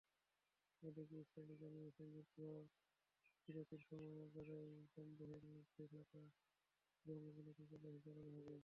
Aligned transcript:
এদিকে 0.83 1.15
ইসরায়েল 1.17 1.51
জানিয়েছে, 1.61 2.03
যুদ্ধবিরতির 2.13 3.81
সময়ও 3.87 4.25
গাজায় 4.35 4.69
সন্দেহের 4.93 5.43
মধ্যে 5.49 5.83
থাকা 5.93 6.21
সুড়ঙ্গগুলোতে 6.95 7.63
তল্লাশি 7.71 7.99
চালানো 8.05 8.31
হবে। 8.37 8.55